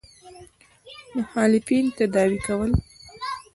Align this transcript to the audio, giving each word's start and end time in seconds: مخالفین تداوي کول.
مخالفین 1.15 1.85
تداوي 1.97 2.39
کول. 2.45 2.71